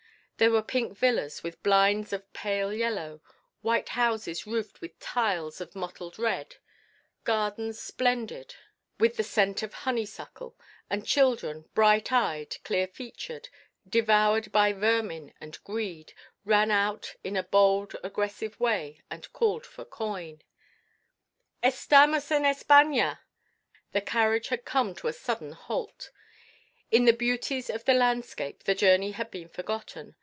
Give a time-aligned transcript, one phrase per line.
[0.37, 3.21] There were pink villas with blinds of pale yellow,
[3.61, 6.55] white houses roofed with tiles of mottled red,
[7.23, 8.55] gardens splendid
[8.99, 10.57] with the scent of honeysuckle,
[10.89, 13.49] and children, bright eyed, clear featured,
[13.87, 16.11] devoured by vermin and greed,
[16.43, 20.41] ran out in a bold, aggressive way and called for coin.
[21.61, 23.19] "Estamos en España!"
[23.91, 26.09] The carriage had come to a sudden halt.
[26.89, 30.15] In the beauties of the landscape the journey had been forgotten.